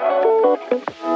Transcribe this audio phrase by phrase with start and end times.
[0.00, 1.09] Thank you.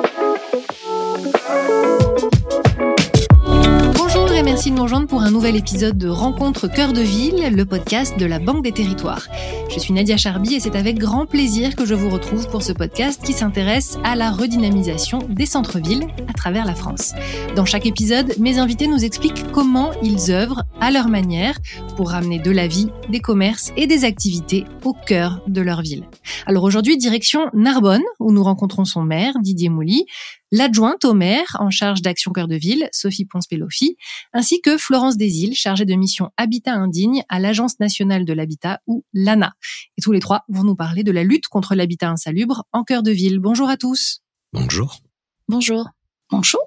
[4.54, 8.16] Merci de nous rejoindre pour un nouvel épisode de Rencontre Cœur de Ville, le podcast
[8.16, 9.26] de la Banque des Territoires.
[9.68, 12.72] Je suis Nadia Charby et c'est avec grand plaisir que je vous retrouve pour ce
[12.72, 17.14] podcast qui s'intéresse à la redynamisation des centres-villes à travers la France.
[17.56, 21.58] Dans chaque épisode, mes invités nous expliquent comment ils œuvrent à leur manière
[21.96, 26.04] pour ramener de la vie, des commerces et des activités au cœur de leur ville.
[26.46, 30.06] Alors aujourd'hui, direction Narbonne, où nous rencontrons son maire, Didier Mouly,
[30.54, 33.96] l'adjointe au maire en charge d'Action Cœur de Ville, Sophie Ponce-Pelofi,
[34.32, 39.04] ainsi que Florence Desilles, chargée de mission Habitat Indigne à l'Agence nationale de l'habitat ou
[39.12, 39.54] l'ANA.
[39.96, 43.02] Et tous les trois vont nous parler de la lutte contre l'habitat insalubre en cœur
[43.02, 43.40] de ville.
[43.40, 44.20] Bonjour à tous.
[44.52, 45.00] Bonjour.
[45.48, 45.88] Bonjour.
[46.30, 46.62] Bonjour.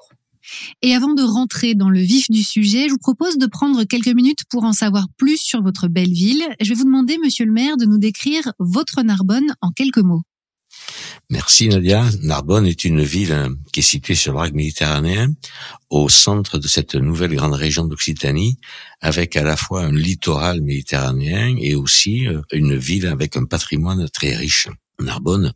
[0.81, 4.13] Et avant de rentrer dans le vif du sujet, je vous propose de prendre quelques
[4.13, 6.43] minutes pour en savoir plus sur votre belle ville.
[6.59, 10.23] Je vais vous demander, monsieur le maire, de nous décrire votre Narbonne en quelques mots.
[11.29, 12.05] Merci Nadia.
[12.21, 15.33] Narbonne est une ville euh, qui est située sur lac méditerranéen,
[15.89, 18.57] au centre de cette nouvelle grande région d'Occitanie,
[19.01, 24.07] avec à la fois un littoral méditerranéen et aussi euh, une ville avec un patrimoine
[24.09, 24.69] très riche.
[25.01, 25.51] Narbonne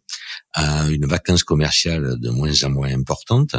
[0.55, 3.55] a une vacance commerciale de moins en moins importante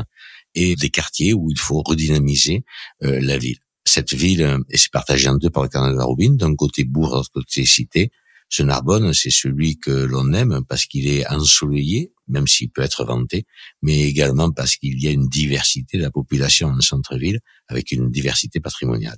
[0.55, 2.63] et des quartiers où il faut redynamiser
[3.05, 3.59] euh, la ville.
[3.87, 7.23] Cette ville est partagée en deux par le canal de la Robine, d'un côté bourg,
[7.23, 8.13] de côté cité,
[8.53, 13.03] ce Narbonne, c'est celui que l'on aime parce qu'il est ensoleillé, même s'il peut être
[13.07, 13.47] vanté,
[13.81, 18.11] mais également parce qu'il y a une diversité de la population en centre-ville avec une
[18.11, 19.17] diversité patrimoniale.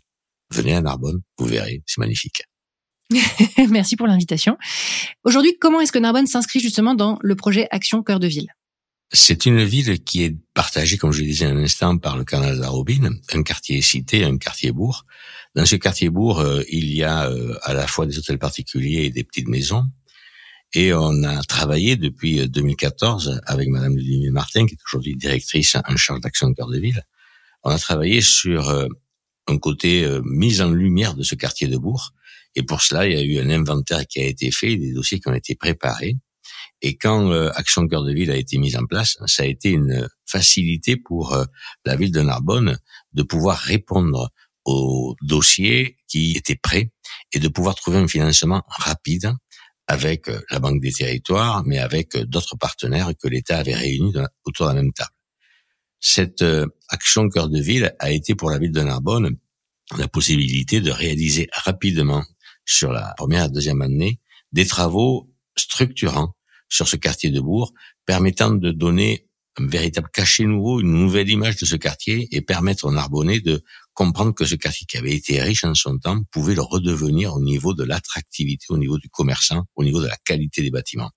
[0.52, 2.44] Venez à Narbonne, vous verrez, c'est magnifique.
[3.70, 4.56] Merci pour l'invitation.
[5.24, 8.54] Aujourd'hui, comment est-ce que Narbonne s'inscrit justement dans le projet Action Cœur de Ville?
[9.12, 12.56] C'est une ville qui est partagée, comme je le disais un instant, par le canal
[12.56, 15.05] de la Robine, un quartier cité, un quartier bourg.
[15.55, 19.05] Dans ce quartier bourg, euh, il y a euh, à la fois des hôtels particuliers
[19.05, 19.84] et des petites maisons.
[20.72, 25.77] Et on a travaillé depuis 2014 euh, avec Madame Ludivine Martin, qui est aujourd'hui directrice
[25.86, 27.02] en charge d'action cœur de ville.
[27.62, 28.69] On a travaillé sur
[29.47, 32.12] un côté mise en lumière de ce quartier de bourg.
[32.56, 35.19] Et pour cela, il y a eu un inventaire qui a été fait, des dossiers
[35.19, 36.19] qui ont été préparés.
[36.87, 39.71] Et quand euh, Action Cœur de Ville a été mise en place, ça a été
[39.71, 41.47] une facilité pour euh,
[41.87, 42.78] la ville de Narbonne
[43.15, 44.31] de pouvoir répondre
[44.67, 46.93] aux dossiers qui étaient prêts
[47.33, 49.33] et de pouvoir trouver un financement rapide
[49.87, 54.12] avec euh, la Banque des Territoires, mais avec d'autres partenaires que l'État avait réunis
[54.45, 55.11] autour de la même table.
[56.01, 56.45] Cette
[56.91, 59.39] action cœur de ville a été pour la ville de Narbonne
[59.97, 62.22] la possibilité de réaliser rapidement
[62.66, 64.21] sur la première et deuxième année
[64.53, 66.34] des travaux structurants
[66.74, 67.72] sur ce quartier de Bourg,
[68.04, 72.84] permettant de donner un véritable cachet nouveau, une nouvelle image de ce quartier et permettre
[72.84, 73.62] aux Narbonnais de
[73.92, 77.40] comprendre que ce quartier qui avait été riche en son temps pouvait le redevenir au
[77.40, 81.10] niveau de l'attractivité, au niveau du commerçant, au niveau de la qualité des bâtiments.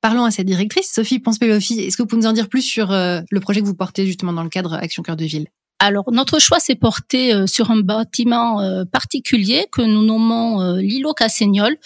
[0.00, 1.80] Parlons à cette directrice, Sophie Ponce-Pelofi.
[1.80, 4.06] Est-ce que vous pouvez nous en dire plus sur euh, le projet que vous portez
[4.06, 5.48] justement dans le cadre Action Cœur de Ville?
[5.80, 11.12] Alors notre choix s'est porté euh, sur un bâtiment euh, particulier que nous nommons l'îlot
[11.12, 11.76] Cassignol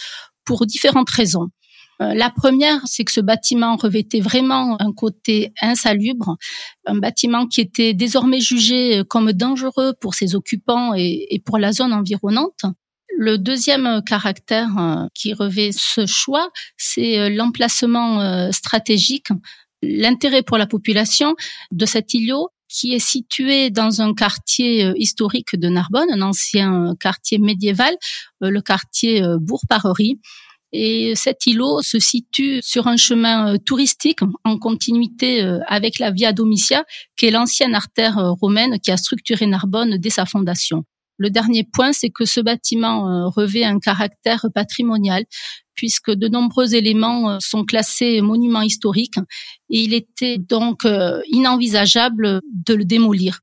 [0.45, 1.49] pour différentes raisons.
[2.01, 6.37] Euh, la première, c'est que ce bâtiment revêtait vraiment un côté insalubre,
[6.87, 11.93] un bâtiment qui était désormais jugé comme dangereux pour ses occupants et, pour la zone
[11.93, 12.63] environnante.
[13.19, 19.29] Le deuxième caractère euh, qui revêt ce choix, c'est euh, l'emplacement stratégique,
[19.83, 21.35] l'intérêt pour la population
[21.71, 27.37] de cet îlot qui est situé dans un quartier historique de Narbonne, un ancien quartier
[27.37, 27.95] médiéval,
[28.41, 30.19] le quartier Bourg-Parerie,
[30.73, 36.11] et cet îlot se situe sur un chemin euh, touristique en continuité euh, avec la
[36.11, 36.85] Via Domitia,
[37.17, 40.85] qui est l'ancienne artère euh, romaine qui a structuré Narbonne dès sa fondation.
[41.19, 45.25] Le dernier point, c'est que ce bâtiment revêt un caractère patrimonial
[45.75, 49.19] puisque de nombreux éléments sont classés monuments historiques
[49.71, 50.85] et il était donc
[51.31, 53.41] inenvisageable de le démolir.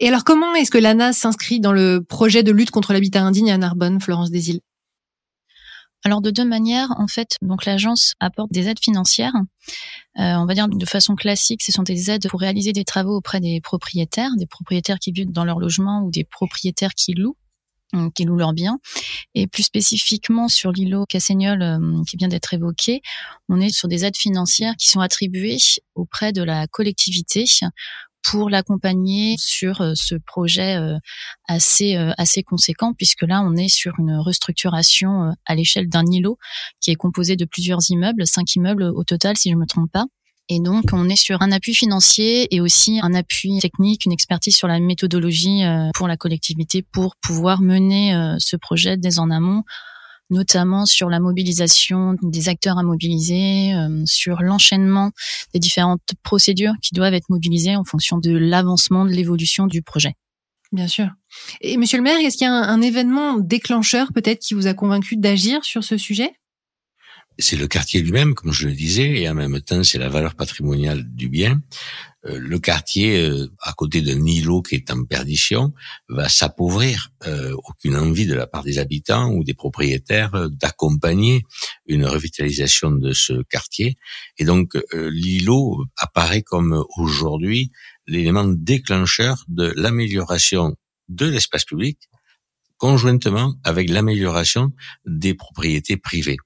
[0.00, 3.52] Et alors comment est-ce que l'ANA s'inscrit dans le projet de lutte contre l'habitat indigne
[3.52, 4.60] à Narbonne, Florence Desilles?
[6.04, 9.34] Alors de deux manières, en fait, donc l'agence apporte des aides financières.
[10.18, 13.16] Euh, on va dire de façon classique, ce sont des aides pour réaliser des travaux
[13.16, 17.36] auprès des propriétaires, des propriétaires qui vivent dans leur logement ou des propriétaires qui louent
[18.14, 18.78] qui louent leurs biens.
[19.34, 23.00] Et plus spécifiquement sur l'îlot Cassignol euh, qui vient d'être évoqué,
[23.48, 25.58] on est sur des aides financières qui sont attribuées
[25.94, 27.44] auprès de la collectivité
[28.22, 30.96] pour l'accompagner sur euh, ce projet euh,
[31.46, 36.38] assez euh, assez conséquent puisque là on est sur une restructuration à l'échelle d'un îlot
[36.80, 40.06] qui est composé de plusieurs immeubles, cinq immeubles au total si je me trompe pas.
[40.50, 44.56] Et donc, on est sur un appui financier et aussi un appui technique, une expertise
[44.56, 45.60] sur la méthodologie
[45.92, 49.62] pour la collectivité pour pouvoir mener ce projet dès en amont
[50.30, 55.10] notamment sur la mobilisation des acteurs à mobiliser, euh, sur l'enchaînement
[55.52, 60.14] des différentes procédures qui doivent être mobilisées en fonction de l'avancement, de l'évolution du projet.
[60.70, 61.08] Bien sûr.
[61.60, 64.66] Et Monsieur le maire, est-ce qu'il y a un, un événement déclencheur peut-être qui vous
[64.66, 66.32] a convaincu d'agir sur ce sujet?
[67.38, 70.34] C'est le quartier lui-même, comme je le disais, et en même temps, c'est la valeur
[70.34, 71.60] patrimoniale du bien.
[72.26, 75.72] Euh, le quartier, euh, à côté d'un îlot qui est en perdition,
[76.08, 77.10] va s'appauvrir.
[77.26, 81.44] Euh, aucune envie de la part des habitants ou des propriétaires d'accompagner
[81.86, 83.96] une revitalisation de ce quartier.
[84.38, 87.70] Et donc, l'îlot apparaît comme aujourd'hui
[88.06, 90.74] l'élément déclencheur de l'amélioration
[91.08, 92.08] de l'espace public
[92.78, 94.72] conjointement avec l'amélioration
[95.04, 96.38] des propriétés privées.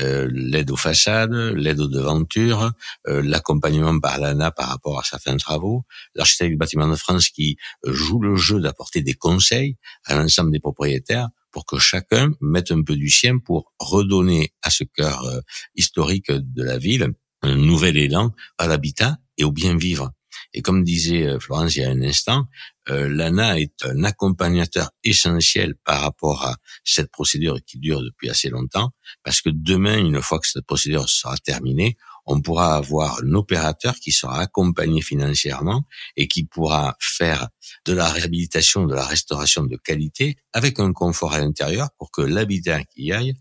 [0.00, 2.72] Euh, l'aide aux façades, l'aide aux devantures,
[3.08, 5.84] euh, l'accompagnement par l'ANA par rapport à certains travaux,
[6.14, 10.60] l'architecte du bâtiment de France qui joue le jeu d'apporter des conseils à l'ensemble des
[10.60, 15.40] propriétaires pour que chacun mette un peu du sien pour redonner à ce cœur euh,
[15.76, 17.12] historique de la ville
[17.42, 20.12] un nouvel élan à l'habitat et au bien vivre.
[20.54, 22.46] Et comme disait euh, Florence il y a un instant,
[22.90, 28.48] euh, l'ANA est un accompagnateur essentiel par rapport à cette procédure qui dure depuis assez
[28.48, 28.90] longtemps,
[29.22, 31.96] parce que demain, une fois que cette procédure sera terminée,
[32.26, 35.84] on pourra avoir un opérateur qui sera accompagné financièrement
[36.16, 37.48] et qui pourra faire
[37.84, 42.22] de la réhabilitation, de la restauration de qualité avec un confort à l'intérieur pour que
[42.22, 43.34] l'habitat qui y aille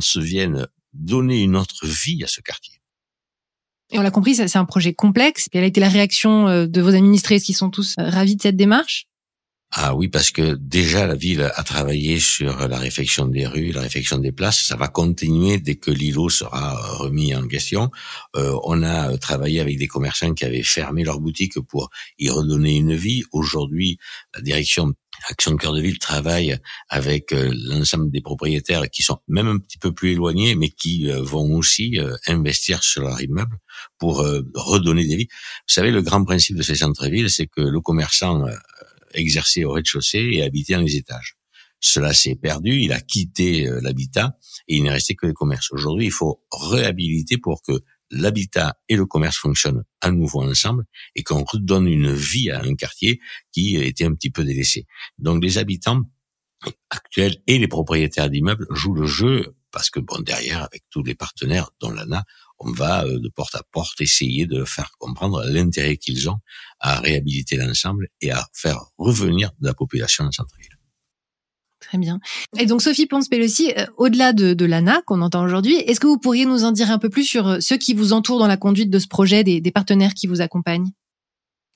[0.00, 2.81] se vienne donner une autre vie à ce quartier.
[3.94, 5.48] On l'a compris, c'est un projet complexe.
[5.50, 8.42] Quelle a été la réaction euh, de vos administrés qui sont tous euh, ravis de
[8.42, 9.06] cette démarche?
[9.74, 13.80] Ah oui, parce que déjà la ville a travaillé sur la réfection des rues, la
[13.80, 14.66] réfection des places.
[14.66, 17.90] Ça va continuer dès que l'îlot sera remis en question.
[18.36, 22.76] Euh, on a travaillé avec des commerçants qui avaient fermé leurs boutiques pour y redonner
[22.76, 23.24] une vie.
[23.32, 23.98] Aujourd'hui,
[24.34, 24.92] la direction
[25.28, 26.56] Action Cœur de Ville travaille
[26.88, 31.10] avec euh, l'ensemble des propriétaires qui sont même un petit peu plus éloignés, mais qui
[31.10, 33.56] euh, vont aussi investir sur leur immeuble
[33.98, 34.18] pour
[34.54, 35.28] redonner des vies.
[35.30, 38.44] Vous savez, le grand principe de ces centres-villes, c'est que le commerçant
[39.14, 41.36] exercer au rez-de-chaussée et habiter dans les étages.
[41.84, 45.72] Cela s'est perdu, il a quitté euh, l'habitat et il n'est resté que les commerces.
[45.72, 47.72] Aujourd'hui, il faut réhabiliter pour que
[48.12, 50.84] l'habitat et le commerce fonctionnent à nouveau ensemble
[51.16, 53.20] et qu'on redonne une vie à un quartier
[53.52, 54.86] qui était un petit peu délaissé.
[55.18, 56.02] Donc les habitants
[56.90, 61.14] actuels et les propriétaires d'immeubles jouent le jeu parce que bon derrière avec tous les
[61.14, 62.24] partenaires dont l'ANA
[62.60, 66.38] on va euh, de porte à porte essayer de faire comprendre l'intérêt qu'ils ont
[66.78, 70.71] à réhabiliter l'ensemble et à faire revenir de la population en centre-ville.
[71.92, 72.20] Très bien.
[72.58, 76.46] Et donc Sophie Ponce-Pelosi, euh, au-delà de, l'ANA qu'on entend aujourd'hui, est-ce que vous pourriez
[76.46, 78.88] nous en dire un peu plus sur euh, ceux qui vous entourent dans la conduite
[78.88, 80.90] de ce projet, des partenaires qui vous accompagnent?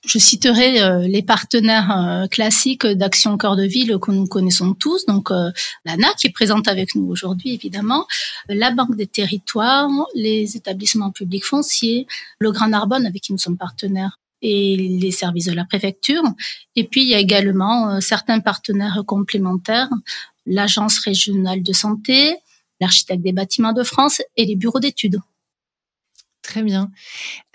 [0.07, 5.29] Je citerai euh, les partenaires classiques d'Action Cœur de Ville que nous connaissons tous, donc
[5.85, 8.07] l'ANA qui est présente avec nous aujourd'hui évidemment,
[8.49, 12.07] la Banque des Territoires, les établissements publics fonciers,
[12.39, 16.23] le Grand Narbonne avec qui nous sommes partenaires et les services de la préfecture.
[16.75, 19.89] Et puis il y a également certains partenaires complémentaires,
[20.45, 22.37] l'Agence régionale de santé,
[22.79, 25.19] l'architecte des bâtiments de France et les bureaux d'études.
[26.41, 26.89] Très bien.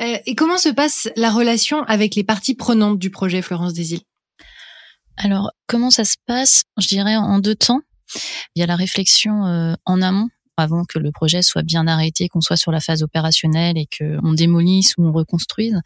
[0.02, 3.94] Euh, et comment se passe la relation avec les parties prenantes du projet Florence des
[3.94, 4.02] Îles
[5.16, 6.64] Alors, comment ça se passe?
[6.78, 7.80] Je dirais en deux temps.
[8.54, 10.28] Il y a la réflexion euh, en amont
[10.62, 14.32] avant que le projet soit bien arrêté, qu'on soit sur la phase opérationnelle et qu'on
[14.32, 15.80] démolisse ou on reconstruise.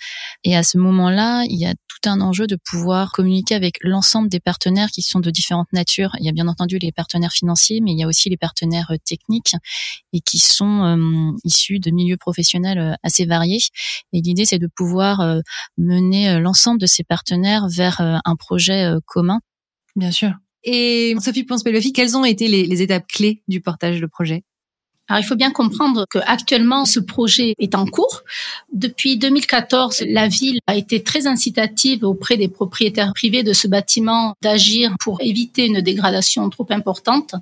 [0.44, 4.28] Et à ce moment-là, il y a tout un enjeu de pouvoir communiquer avec l'ensemble
[4.28, 6.12] des partenaires qui sont de différentes natures.
[6.21, 8.90] Il y a bien entendu les partenaires financiers, mais il y a aussi les partenaires
[8.90, 9.54] euh, techniques
[10.12, 13.61] et qui sont euh, issus de milieux professionnels euh, assez variés.
[14.12, 15.40] Et l'idée, c'est de pouvoir
[15.78, 19.40] mener l'ensemble de ces partenaires vers un projet commun.
[19.95, 20.33] Bien sûr.
[20.64, 24.45] Et Sophie Ponce-Pelofi, quelles ont été les, les étapes clés du portage de projet?
[25.08, 28.25] Alors, il faut bien comprendre que actuellement, ce projet est en cours.
[28.72, 34.34] Depuis 2014, la ville a été très incitative auprès des propriétaires privés de ce bâtiment
[34.42, 37.36] d'agir pour éviter une dégradation trop importante.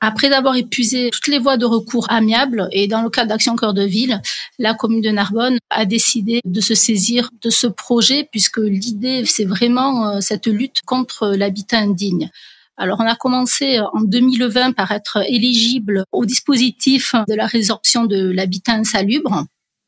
[0.00, 3.72] Après avoir épuisé toutes les voies de recours amiables et dans le cadre d'Action Cœur
[3.72, 4.20] de Ville,
[4.58, 9.46] la commune de Narbonne a décidé de se saisir de ce projet puisque l'idée, c'est
[9.46, 12.30] vraiment euh, cette lutte contre l'habitat indigne.
[12.76, 18.30] Alors, on a commencé en 2020 par être éligible au dispositif de la résorption de
[18.30, 19.44] l'habitat insalubre.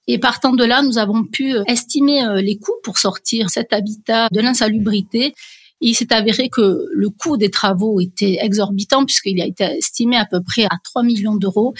[0.07, 4.29] Et partant de là, nous avons pu estimer euh, les coûts pour sortir cet habitat
[4.31, 5.35] de l'insalubrité.
[5.81, 10.25] Il s'est avéré que le coût des travaux était exorbitant puisqu'il a été estimé à
[10.25, 11.75] peu près à 3 millions d'euros.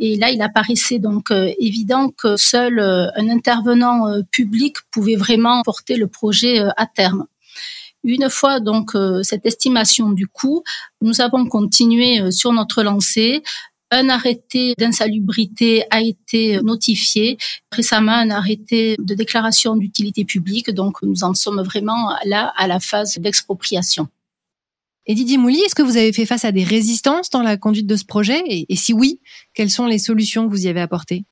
[0.00, 5.62] Et là, il apparaissait donc euh, évident que seul euh, un intervenant public pouvait vraiment
[5.62, 7.26] porter le projet à terme.
[8.06, 10.62] Une fois donc cette estimation du coût,
[11.02, 13.42] nous avons continué sur notre lancée
[13.90, 17.38] un arrêté d'insalubrité a été notifié.
[17.70, 20.70] Récemment, un arrêté de déclaration d'utilité publique.
[20.70, 24.08] Donc, nous en sommes vraiment là à la phase d'expropriation.
[25.06, 27.86] Et Didier Mouly, est-ce que vous avez fait face à des résistances dans la conduite
[27.86, 28.42] de ce projet?
[28.46, 29.20] Et, si oui,
[29.54, 31.24] quelles sont les solutions que vous y avez apportées?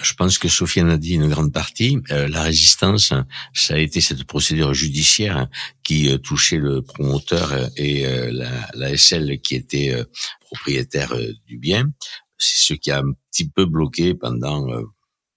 [0.00, 0.48] Je pense que
[0.80, 1.98] en a dit une grande partie.
[2.10, 3.12] Euh, la résistance,
[3.52, 5.48] ça a été cette procédure judiciaire
[5.82, 9.94] qui euh, touchait le promoteur et euh, la, la, SL qui était
[10.40, 11.14] propriétaire
[11.46, 11.92] du bien.
[12.38, 14.66] C'est ce qui a un petit peu bloqué pendant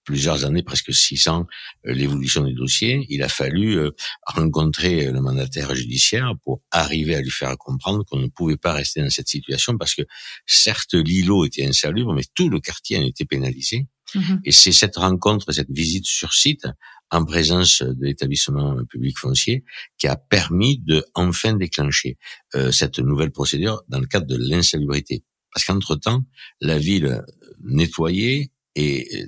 [0.06, 1.46] plusieurs années, presque six ans,
[1.84, 3.06] l'évolution du dossier.
[3.10, 3.80] Il a fallu
[4.26, 9.02] rencontrer le mandataire judiciaire pour arriver à lui faire comprendre qu'on ne pouvait pas rester
[9.02, 10.04] dans cette situation parce que
[10.46, 13.88] certes l'îlot était insalubre, mais tout le quartier en était pénalisé.
[14.16, 14.42] Mhm.
[14.44, 16.68] Et c'est cette rencontre, cette visite sur site,
[17.12, 19.64] en présence de l'établissement public foncier,
[19.98, 22.18] qui a permis de enfin déclencher
[22.56, 25.24] euh, cette nouvelle procédure dans le cadre de l'insalubrité.
[25.54, 26.24] Parce qu'entre-temps,
[26.62, 27.24] la ville
[27.64, 29.26] nettoyait et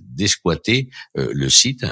[1.18, 1.86] euh, le site,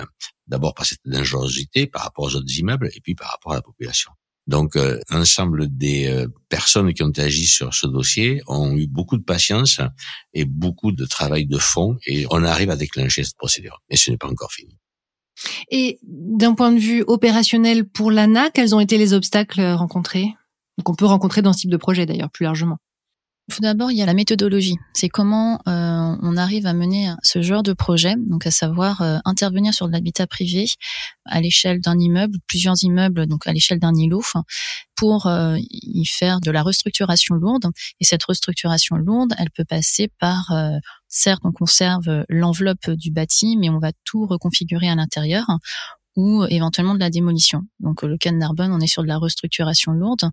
[0.47, 3.61] d'abord par cette dangerosité par rapport aux autres immeubles, et puis par rapport à la
[3.61, 4.11] population.
[4.47, 9.17] Donc, euh, l'ensemble des euh, personnes qui ont agi sur ce dossier ont eu beaucoup
[9.17, 9.81] de patience
[10.33, 13.81] et beaucoup de travail de fond, et on arrive à déclencher cette procédure.
[13.89, 14.77] Mais ce n'est pas encore fini.
[15.71, 20.33] Et d'un point de vue opérationnel pour l'ANA, quels ont été les obstacles rencontrés
[20.83, 22.77] qu'on peut rencontrer dans ce type de projet d'ailleurs plus largement?
[23.51, 24.77] Tout d'abord, il y a la méthodologie.
[24.93, 29.17] C'est comment euh, on arrive à mener ce genre de projet, donc à savoir euh,
[29.23, 30.65] intervenir sur de l'habitat privé
[31.25, 34.23] à l'échelle d'un immeuble, plusieurs immeubles, donc à l'échelle d'un îlot,
[34.95, 37.67] pour euh, y faire de la restructuration lourde.
[37.99, 40.51] Et cette restructuration lourde, elle peut passer par
[41.07, 45.45] certes, on conserve l'enveloppe du bâti, mais on va tout reconfigurer à l'intérieur
[46.15, 47.63] ou éventuellement de la démolition.
[47.79, 50.29] Donc le cas de Narbonne, on est sur de la restructuration lourde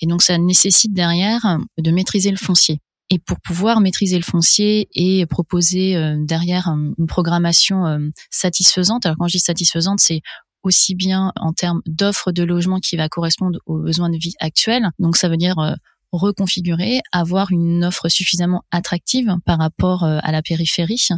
[0.00, 2.80] et donc ça nécessite derrière de maîtriser le foncier.
[3.08, 7.98] Et pour pouvoir maîtriser le foncier et proposer euh, derrière euh, une programmation euh,
[8.30, 10.22] satisfaisante, alors quand je dis satisfaisante, c'est
[10.64, 14.90] aussi bien en termes d'offres de logement qui va correspondre aux besoins de vie actuels.
[14.98, 15.76] Donc ça veut dire
[16.12, 21.08] reconfigurer, avoir une offre suffisamment attractive par rapport euh, à la périphérie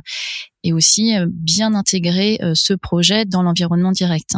[0.65, 4.35] et aussi euh, bien intégrer euh, ce projet dans l'environnement direct.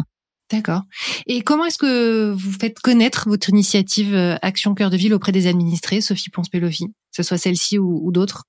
[0.50, 0.82] D'accord.
[1.26, 5.46] Et comment est-ce que vous faites connaître votre initiative Action Cœur de Ville auprès des
[5.46, 8.44] administrés, Sophie Ponce-Pelofi, que ce soit celle-ci ou, ou d'autres?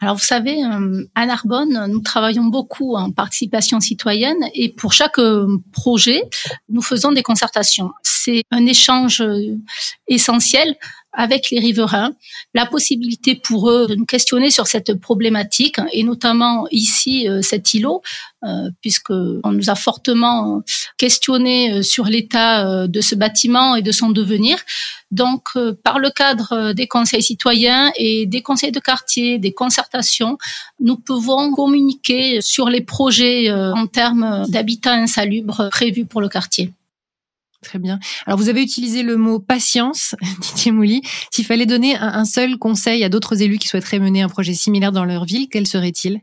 [0.00, 0.60] Alors vous savez,
[1.14, 5.18] à Narbonne, nous travaillons beaucoup en participation citoyenne et pour chaque
[5.72, 6.22] projet,
[6.68, 7.90] nous faisons des concertations.
[8.02, 9.22] C'est un échange
[10.06, 10.76] essentiel
[11.14, 12.12] avec les riverains,
[12.54, 17.72] la possibilité pour eux de nous questionner sur cette problématique et notamment ici euh, cet
[17.74, 18.02] îlot,
[18.42, 20.62] euh, puisque on nous a fortement
[20.98, 24.58] questionné euh, sur l'état de ce bâtiment et de son devenir.
[25.10, 25.50] Donc,
[25.84, 30.38] par le cadre des conseils citoyens et des conseils de quartier, des concertations,
[30.80, 36.72] nous pouvons communiquer sur les projets en termes d'habitat insalubre prévus pour le quartier.
[37.64, 37.98] Très bien.
[38.26, 41.02] Alors vous avez utilisé le mot patience, Didier Mouly.
[41.32, 44.92] S'il fallait donner un, seul conseil à d'autres élus qui souhaiteraient mener un projet similaire
[44.92, 46.20] dans leur ville, quel serait-il?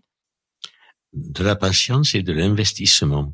[1.14, 3.34] De la patience et de l'investissement.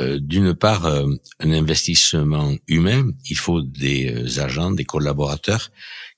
[0.00, 1.06] Euh, d'une part, euh,
[1.40, 3.10] un investissement humain.
[3.28, 5.70] Il faut des euh, agents, des collaborateurs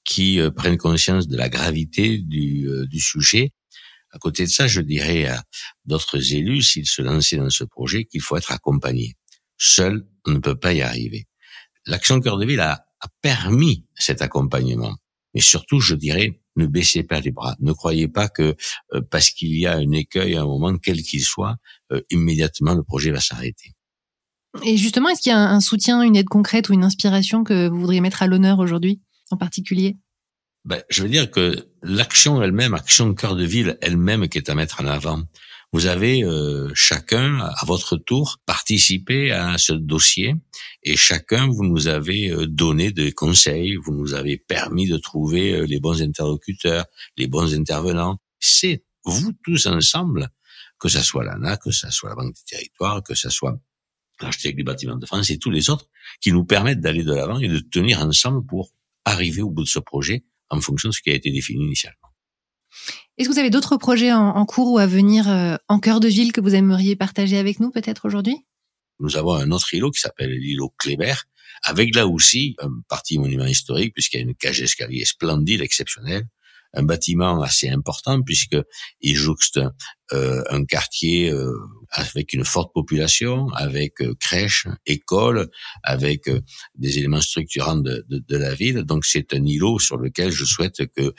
[0.05, 3.53] qui prennent conscience de la gravité du, du sujet.
[4.13, 5.43] À côté de ça, je dirais à
[5.85, 9.15] d'autres élus, s'ils se lançaient dans ce projet, qu'il faut être accompagné.
[9.59, 11.27] Seul, on ne peut pas y arriver.
[11.87, 12.87] L'action cœur de ville a,
[13.23, 14.95] permis cet accompagnement.
[15.33, 17.57] Mais surtout, je dirais, ne baissez pas les bras.
[17.61, 18.55] Ne croyez pas que
[18.93, 21.57] euh, parce qu'il y a un écueil à un moment, quel qu'il soit,
[21.93, 23.73] euh, immédiatement le projet va s'arrêter.
[24.65, 27.69] Et justement, est-ce qu'il y a un soutien, une aide concrète ou une inspiration que
[27.69, 29.01] vous voudriez mettre à l'honneur aujourd'hui,
[29.31, 29.97] en particulier?
[30.65, 34.55] Ben, Je veux dire que l'action elle-même, action cœur de ville elle-même qui est à
[34.55, 35.23] mettre en avant
[35.73, 40.35] vous avez euh, chacun, à votre tour, participé à ce dossier
[40.83, 45.55] et chacun, vous nous avez euh, donné des conseils, vous nous avez permis de trouver
[45.55, 46.87] euh, les bons interlocuteurs,
[47.17, 48.19] les bons intervenants.
[48.41, 50.31] C'est vous tous ensemble,
[50.81, 53.57] que ce soit l'ANA, que ce soit la Banque des Territoires, que ce soit
[54.21, 55.87] l'architecte du bâtiment de France et tous les autres,
[56.21, 58.73] qui nous permettent d'aller de l'avant et de tenir ensemble pour
[59.05, 62.10] arriver au bout de ce projet en fonction de ce qui a été défini initialement.
[63.21, 66.09] Est-ce que vous avez d'autres projets en, cours ou à venir euh, en cœur de
[66.09, 68.47] ville que vous aimeriez partager avec nous peut-être aujourd'hui?
[68.99, 71.13] Nous avons un autre îlot qui s'appelle l'îlot Kléber,
[71.65, 76.29] avec là aussi un parti monument historique puisqu'il y a une cage d'escalier splendide, exceptionnelle,
[76.73, 78.57] un bâtiment assez important puisque
[79.03, 79.61] il jouxte
[80.15, 81.53] euh, un quartier euh,
[81.91, 85.51] avec une forte population, avec euh, crèche, école,
[85.83, 86.31] avec
[86.75, 88.85] des éléments structurants de, de, de la ville.
[88.85, 91.13] Donc c'est un îlot sur lequel je souhaite que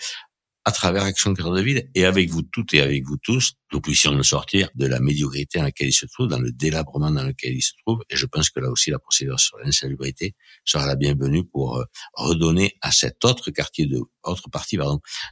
[0.63, 3.81] à travers Action Cœur de Ville et avec vous toutes et avec vous tous, nous
[3.81, 7.23] puissions nous sortir de la médiocrité dans laquelle il se trouve, dans le délabrement dans
[7.23, 8.01] lequel il se trouve.
[8.09, 11.85] Et je pense que là aussi, la procédure sur l'insalubrité sera la bienvenue pour euh,
[12.13, 14.77] redonner à cette autre quartier de, autre partie,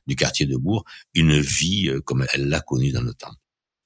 [0.08, 0.84] du quartier de Bourg
[1.14, 3.34] une vie euh, comme elle l'a connue dans le temps.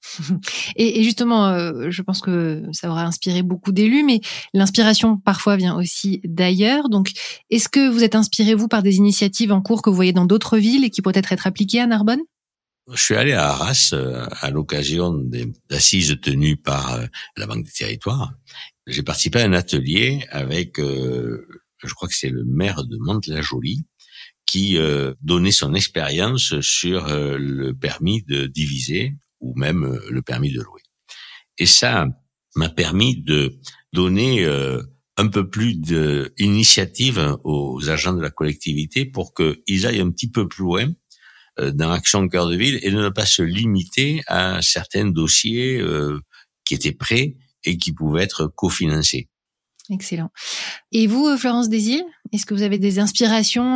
[0.75, 4.21] Et, justement, euh, je pense que ça aura inspiré beaucoup d'élus, mais
[4.53, 6.89] l'inspiration parfois vient aussi d'ailleurs.
[6.89, 7.11] Donc,
[7.49, 10.25] est-ce que vous êtes inspiré, vous, par des initiatives en cours que vous voyez dans
[10.25, 12.21] d'autres villes et qui pourraient être appliquées à Narbonne?
[12.91, 17.05] Je suis allé à Arras euh, à l'occasion des assises tenues par euh,
[17.37, 18.33] la Banque des Territoires.
[18.85, 23.85] J'ai participé à un atelier avec, je crois que c'est le maire de Mantes-la-Jolie,
[24.45, 24.77] qui
[25.21, 30.81] donnait son expérience sur le permis de diviser ou même euh, le permis de louer.
[31.59, 32.07] Et ça
[32.55, 33.59] m'a permis de
[33.91, 34.81] donner euh,
[35.17, 40.47] un peu plus d'initiative aux agents de la collectivité pour qu'ils aillent un petit peu
[40.47, 40.87] plus loin
[41.59, 45.83] euh, dans l'action cœur de ville et de ne pas se limiter à certains dossiers
[46.65, 47.35] qui étaient prêts
[47.65, 49.29] et qui pouvaient être cofinancés.
[49.89, 50.31] Excellent.
[50.93, 53.75] Et vous, Florence Desil, est-ce que vous avez des inspirations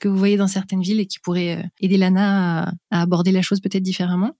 [0.00, 3.60] que vous voyez dans certaines villes et qui pourraient aider l'ANA à aborder la chose
[3.60, 4.34] peut-être différemment?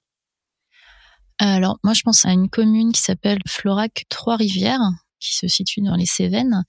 [1.39, 4.91] Alors moi je pense à une commune qui s'appelle Florac Trois-Rivières,
[5.21, 6.65] qui se situe dans les Cévennes.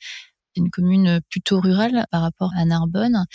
[0.54, 3.26] C'est une commune plutôt rurale par rapport à Narbonne,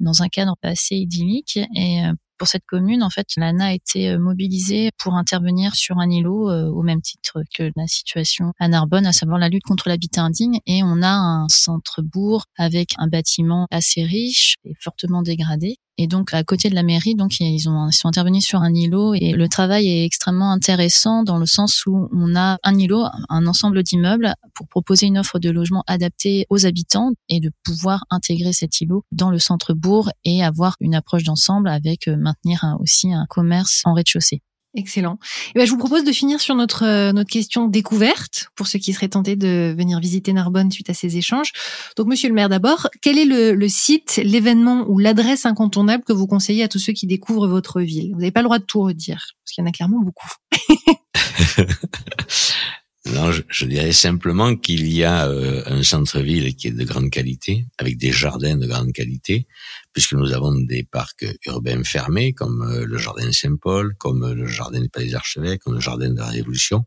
[0.00, 1.58] dans un cadre assez idyllique.
[1.76, 5.98] Et euh, pour cette commune, en fait, l'ANA a été euh, mobilisée pour intervenir sur
[5.98, 9.64] un îlot euh, au même titre que la situation à Narbonne, à savoir la lutte
[9.64, 10.58] contre l'habitat indigne.
[10.66, 15.76] Et on a un centre-bourg avec un bâtiment assez riche et fortement dégradé.
[15.98, 18.74] Et donc à côté de la mairie, donc ils ont ils sont intervenus sur un
[18.74, 23.04] îlot et le travail est extrêmement intéressant dans le sens où on a un îlot,
[23.30, 28.04] un ensemble d'immeubles pour proposer une offre de logement adaptée aux habitants et de pouvoir
[28.10, 33.12] intégrer cet îlot dans le centre-bourg et avoir une approche d'ensemble avec euh, maintenir aussi
[33.12, 34.42] un commerce en rez-de-chaussée.
[34.76, 35.18] Excellent.
[35.54, 38.78] Eh ben, je vous propose de finir sur notre euh, notre question découverte pour ceux
[38.78, 41.52] qui seraient tentés de venir visiter Narbonne suite à ces échanges.
[41.96, 46.12] Donc, Monsieur le Maire, d'abord, quel est le, le site, l'événement ou l'adresse incontournable que
[46.12, 48.12] vous conseillez à tous ceux qui découvrent votre ville?
[48.12, 50.28] Vous n'avez pas le droit de tout redire parce qu'il y en a clairement beaucoup.
[53.14, 57.66] Non, je, dirais simplement qu'il y a euh, un centre-ville qui est de grande qualité,
[57.78, 59.46] avec des jardins de grande qualité,
[59.92, 64.80] puisque nous avons des parcs urbains fermés, comme euh, le jardin Saint-Paul, comme le jardin
[64.80, 66.84] des Palais Archevêques, comme le jardin de la Révolution,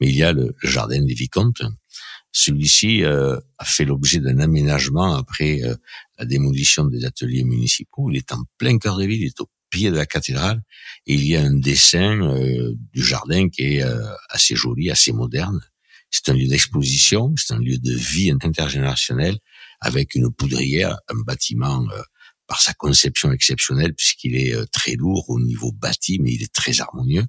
[0.00, 1.62] mais il y a le, jardin des Vicomtes.
[2.30, 5.62] Celui-ci euh, a fait l'objet d'un aménagement après
[6.18, 8.10] la démolition des ateliers municipaux.
[8.10, 9.40] Il est en plein cœur de ville, il est
[9.74, 10.62] pied de la cathédrale,
[11.06, 15.12] et il y a un dessin euh, du jardin qui est euh, assez joli, assez
[15.12, 15.60] moderne.
[16.10, 19.36] C'est un lieu d'exposition, c'est un lieu de vie intergénérationnelle,
[19.80, 22.02] avec une poudrière, un bâtiment euh,
[22.46, 26.80] par sa conception exceptionnelle, puisqu'il est très lourd au niveau bâti, mais il est très
[26.80, 27.26] harmonieux.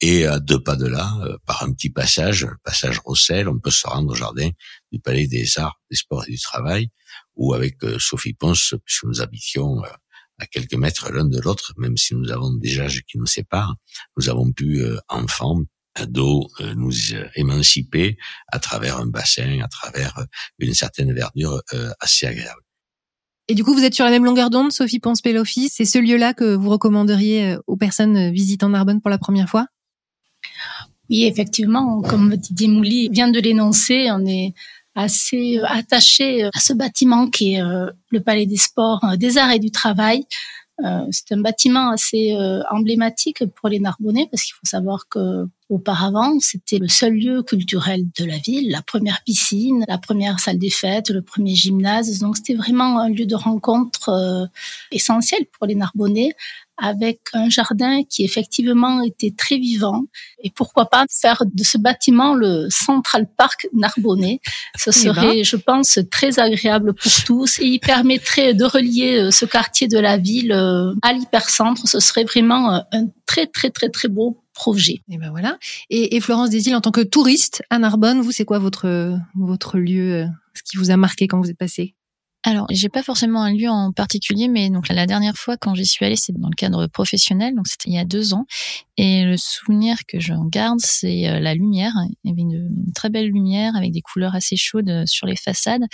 [0.00, 1.08] Et à deux pas de là,
[1.46, 4.48] par un petit passage, le passage Rossel, on peut se rendre au jardin
[4.90, 6.88] du Palais des Arts, des Sports et du Travail,
[7.36, 9.82] où avec Sophie Ponce, puisque nous habitions
[10.38, 13.76] à quelques mètres l'un de l'autre, même si nous avons des âges qui nous séparent,
[14.16, 15.60] nous avons pu, euh, enfants,
[15.94, 18.16] ados, euh, nous euh, émanciper
[18.48, 20.24] à travers un bassin, à travers euh,
[20.58, 21.60] une certaine verdure
[22.00, 22.60] assez agréable.
[23.48, 25.68] Et du coup, vous êtes sur la même longueur d'onde, Sophie Ponce-Peloffi.
[25.68, 29.66] C'est ce lieu-là que vous recommanderiez aux personnes visitant Narbonne pour la première fois?
[31.10, 34.54] Oui, effectivement, comme Didier Mouly vient de l'énoncer, on est
[34.94, 39.38] assez euh, attaché euh, à ce bâtiment qui est euh, le Palais des Sports, des
[39.38, 40.26] Arts et du Travail.
[41.10, 42.36] c'est un bâtiment assez
[42.68, 48.02] emblématique pour les Narbonnais parce qu'il faut savoir que auparavant c'était le seul lieu culturel
[48.18, 52.18] de la ville, la première piscine, la première salle des fêtes, le premier gymnase.
[52.18, 54.48] Donc c'était vraiment un lieu de rencontre
[54.90, 56.32] essentiel pour les Narbonnais
[56.76, 60.04] avec un jardin qui effectivement était très vivant.
[60.42, 64.40] Et pourquoi pas faire de ce bâtiment le Central Park Narbonnais.
[64.76, 65.14] Ce eh ben.
[65.14, 69.88] serait, je pense, très agréable pour tous et il permettrait de relier euh, ce quartier
[69.88, 71.86] de la ville euh, à l'hypercentre.
[71.86, 75.00] Ce serait vraiment euh, un très, très, très, très beau projet.
[75.10, 75.58] Et ben voilà.
[75.90, 80.26] Et, Florence Desil, en tant que touriste à Narbonne, vous, c'est quoi votre, votre lieu,
[80.54, 81.94] ce qui vous a marqué quand vous êtes passé?
[82.46, 85.86] Alors, j'ai pas forcément un lieu en particulier, mais donc la dernière fois quand j'y
[85.86, 88.44] suis allée, c'était dans le cadre professionnel, donc c'était il y a deux ans.
[88.98, 91.94] Et le souvenir que j'en garde, c'est euh, la lumière.
[92.22, 95.36] Il y avait une, très belle lumière avec des couleurs assez chaudes euh, sur les
[95.36, 95.84] façades.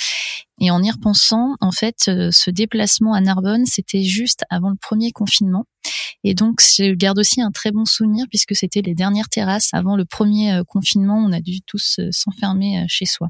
[0.61, 4.77] Et en y repensant, en fait, euh, ce déplacement à Narbonne, c'était juste avant le
[4.77, 5.67] premier confinement.
[6.25, 9.95] Et donc, je garde aussi un très bon souvenir puisque c'était les dernières terrasses avant
[9.95, 11.17] le premier confinement.
[11.17, 13.29] On a dû tous s'enfermer chez soi.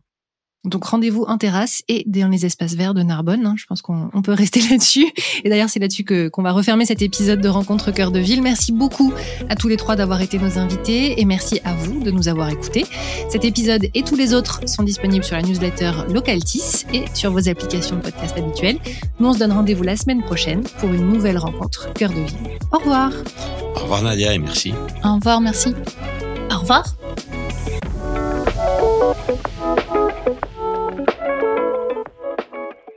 [0.65, 3.47] Donc rendez-vous en terrasse et dans les espaces verts de Narbonne.
[3.47, 3.55] Hein.
[3.57, 5.07] Je pense qu'on peut rester là-dessus.
[5.43, 8.43] Et d'ailleurs, c'est là-dessus que qu'on va refermer cet épisode de Rencontre Cœur de Ville.
[8.43, 9.13] Merci beaucoup
[9.49, 12.51] à tous les trois d'avoir été nos invités et merci à vous de nous avoir
[12.51, 12.85] écoutés.
[13.31, 17.49] Cet épisode et tous les autres sont disponibles sur la newsletter Localtis et sur vos
[17.49, 18.79] applications de podcast habituelles.
[19.19, 22.59] Nous, on se donne rendez-vous la semaine prochaine pour une nouvelle rencontre Cœur de Ville.
[22.73, 23.13] Au revoir.
[23.77, 24.75] Au revoir Nadia et merci.
[25.05, 25.75] Au revoir, merci.
[26.53, 26.85] Au revoir.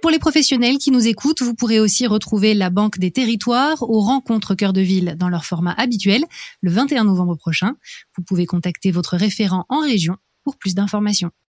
[0.03, 4.01] Pour les professionnels qui nous écoutent, vous pourrez aussi retrouver la Banque des Territoires aux
[4.01, 6.25] rencontres cœur de ville dans leur format habituel
[6.61, 7.77] le 21 novembre prochain.
[8.17, 11.31] Vous pouvez contacter votre référent en région pour plus d'informations.